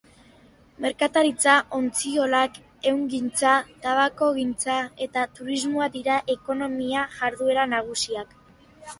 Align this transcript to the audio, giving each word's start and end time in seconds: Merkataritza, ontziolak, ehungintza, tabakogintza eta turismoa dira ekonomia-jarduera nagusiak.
Merkataritza, 0.83 1.55
ontziolak, 1.79 2.55
ehungintza, 2.91 3.51
tabakogintza 3.83 4.77
eta 5.07 5.25
turismoa 5.35 5.89
dira 5.97 6.15
ekonomia-jarduera 6.37 7.67
nagusiak. 7.75 8.35